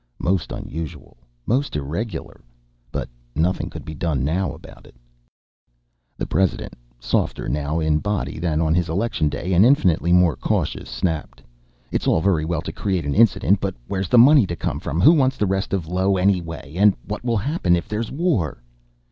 Most 0.17 0.51
unusual. 0.51 1.15
Most 1.45 1.75
irregular. 1.75 2.43
But 2.91 3.07
nothing 3.35 3.69
could 3.69 3.85
be 3.85 3.93
done 3.93 4.27
about 4.27 4.87
it 4.87 4.95
now. 4.95 5.01
The 6.17 6.25
President, 6.25 6.73
softer 6.99 7.47
now 7.47 7.79
in 7.79 7.99
body 7.99 8.39
than 8.39 8.61
on 8.61 8.73
his 8.73 8.89
election 8.89 9.29
day, 9.29 9.53
and 9.53 9.63
infinitely 9.63 10.11
more 10.11 10.35
cautious, 10.35 10.89
snapped: 10.89 11.43
"It's 11.91 12.07
all 12.07 12.19
very 12.19 12.45
well 12.45 12.61
to 12.63 12.71
create 12.71 13.05
an 13.05 13.13
incident. 13.13 13.59
But 13.59 13.75
where's 13.85 14.09
the 14.09 14.17
money 14.17 14.47
to 14.47 14.55
come 14.55 14.79
from? 14.79 15.01
Who 15.01 15.13
wants 15.13 15.37
the 15.37 15.45
rest 15.45 15.71
of 15.71 15.87
Io 15.87 16.17
anyway? 16.17 16.73
And 16.77 16.95
what 17.05 17.23
will 17.23 17.37
happen 17.37 17.75
if 17.75 17.87
there's 17.87 18.09
war?" 18.11 18.63